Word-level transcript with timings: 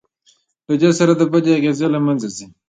له 0.67 0.73
دې 0.81 0.89
سره 0.99 1.11
د 1.15 1.21
بدۍ 1.31 1.51
اغېز 1.55 1.79
له 1.93 1.99
منځه 2.05 2.27
ځي. 2.35 2.47